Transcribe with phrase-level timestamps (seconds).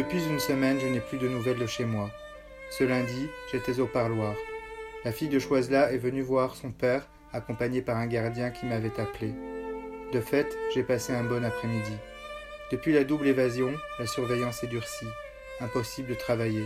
[0.00, 2.10] Depuis une semaine, je n'ai plus de nouvelles de chez moi.
[2.70, 4.34] Ce lundi, j'étais au parloir.
[5.04, 8.98] La fille de Choiselat est venue voir son père, accompagnée par un gardien qui m'avait
[8.98, 9.34] appelé.
[10.14, 11.92] De fait, j'ai passé un bon après-midi.
[12.72, 15.04] Depuis la double évasion, la surveillance est durcie.
[15.60, 16.64] Impossible de travailler.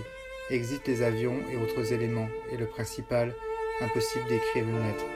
[0.50, 3.34] Exit les avions et autres éléments, et le principal,
[3.80, 5.06] impossible d'écrire une lettre.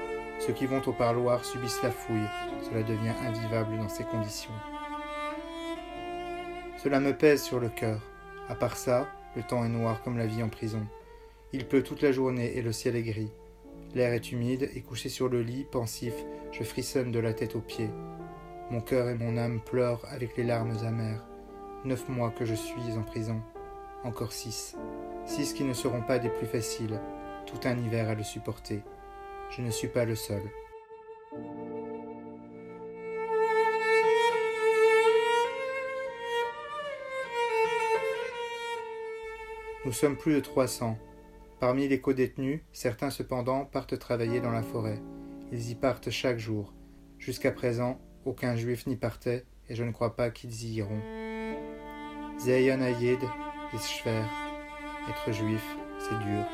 [0.41, 2.29] Ceux qui vont au parloir subissent la fouille.
[2.69, 4.51] Cela devient invivable dans ces conditions.
[6.83, 8.01] Cela me pèse sur le cœur.
[8.49, 10.87] À part ça, le temps est noir comme la vie en prison.
[11.53, 13.33] Il pleut toute la journée et le ciel est gris.
[13.97, 16.15] L'air est humide et couché sur le lit, pensif,
[16.53, 17.91] je frissonne de la tête aux pieds.
[18.71, 21.27] Mon cœur et mon âme pleurent avec les larmes amères.
[21.85, 23.41] Neuf mois que je suis en prison.
[24.05, 24.77] Encore six.
[25.27, 27.01] Six qui ne seront pas des plus faciles.
[27.47, 28.83] Tout un hiver à le supporter.
[29.51, 30.43] Je ne suis pas le seul.
[39.89, 40.99] Nous sommes plus de 300.
[41.61, 45.01] Parmi les co-détenus, certains cependant partent travailler dans la forêt.
[45.51, 46.75] Ils y partent chaque jour.
[47.19, 51.01] Jusqu'à présent, aucun juif n'y partait et je ne crois pas qu'ils y iront.
[52.39, 53.19] Zeyan Ayed.
[53.73, 55.65] Être juif,
[55.99, 56.45] c'est dur.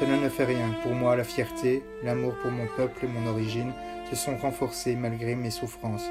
[0.00, 0.70] Cela ne fait rien.
[0.82, 3.74] Pour moi, la fierté, l'amour pour mon peuple et mon origine
[4.08, 6.08] se sont renforcés malgré mes souffrances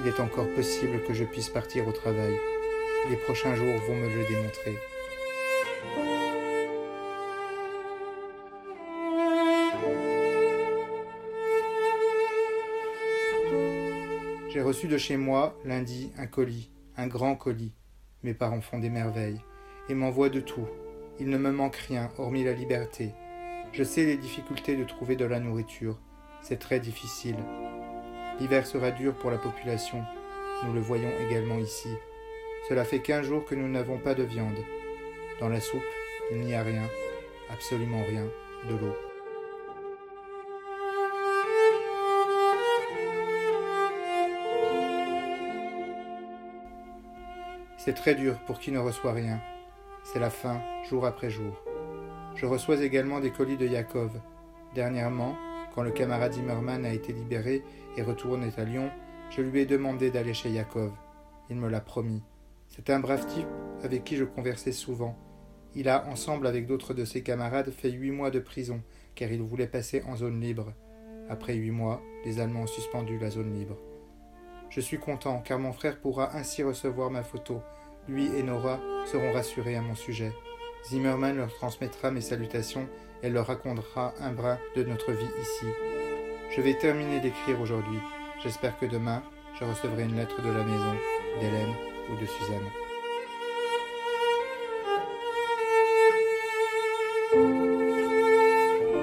[0.00, 2.34] il est encore possible que je puisse partir au travail.
[3.10, 4.76] Les prochains jours vont me le démontrer.
[14.48, 17.74] J'ai reçu de chez moi, lundi, un colis, un grand colis.
[18.22, 19.40] Mes parents font des merveilles,
[19.88, 20.66] et m'envoient de tout.
[21.20, 23.12] Il ne me manque rien, hormis la liberté.
[23.72, 25.98] Je sais les difficultés de trouver de la nourriture.
[26.40, 27.36] C'est très difficile.
[28.40, 30.02] L'hiver sera dur pour la population.
[30.64, 31.88] Nous le voyons également ici.
[32.68, 34.58] Cela fait quinze jours que nous n'avons pas de viande.
[35.40, 35.82] Dans la soupe,
[36.30, 36.82] il n'y a rien,
[37.50, 38.24] absolument rien,
[38.68, 38.96] de l'eau.
[47.78, 49.40] C'est très dur pour qui ne reçoit rien.
[50.02, 51.62] C'est la faim, jour après jour.
[52.34, 54.10] Je reçois également des colis de Yakov.
[54.74, 55.36] Dernièrement,
[55.76, 57.62] quand le camarade Zimmerman a été libéré
[57.98, 58.90] et retourné à Lyon,
[59.28, 60.90] je lui ai demandé d'aller chez Yakov.
[61.50, 62.22] Il me l'a promis.
[62.68, 63.46] C'est un brave type
[63.82, 65.18] avec qui je conversais souvent.
[65.74, 68.80] Il a, ensemble avec d'autres de ses camarades, fait huit mois de prison,
[69.14, 70.72] car il voulait passer en zone libre.
[71.28, 73.76] Après huit mois, les Allemands ont suspendu la zone libre.
[74.70, 77.60] Je suis content, car mon frère pourra ainsi recevoir ma photo.
[78.08, 80.32] Lui et Nora seront rassurés à mon sujet.
[80.88, 82.88] Zimmerman leur transmettra mes salutations
[83.22, 85.66] et leur racontera un brin de notre vie ici.
[86.54, 87.98] Je vais terminer d'écrire aujourd'hui.
[88.42, 89.22] J'espère que demain,
[89.58, 90.94] je recevrai une lettre de la maison,
[91.40, 91.74] d'Hélène
[92.10, 92.70] ou de Suzanne.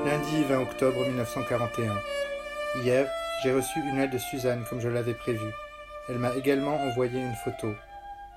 [0.06, 1.94] Lundi 20 octobre 1941.
[2.82, 3.10] Hier,
[3.44, 5.52] j'ai reçu une lettre de Suzanne comme je l'avais prévu.
[6.08, 7.74] Elle m'a également envoyé une photo.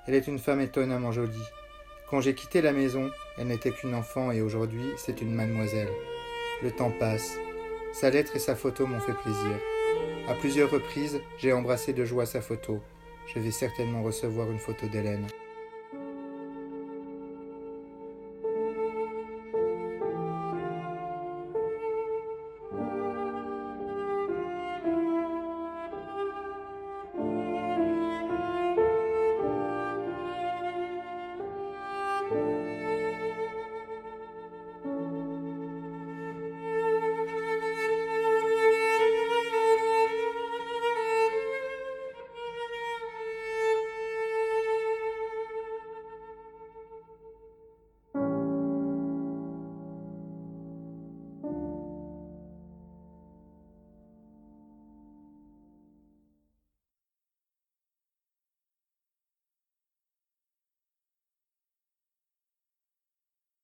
[0.08, 1.48] Elle est une femme étonnamment jolie.
[2.10, 5.90] Quand j'ai quitté la maison, elle n'était qu'une enfant et aujourd'hui, c'est une mademoiselle.
[6.62, 7.38] Le temps passe.
[7.92, 9.58] Sa lettre et sa photo m'ont fait plaisir.
[10.28, 12.80] À plusieurs reprises, j'ai embrassé de joie sa photo.
[13.34, 15.26] Je vais certainement recevoir une photo d'Hélène.